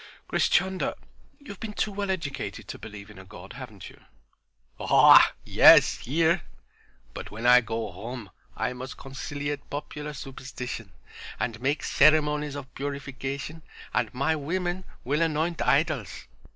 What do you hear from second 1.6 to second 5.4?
too well educated to believe in a God, haven't you?" "Oah,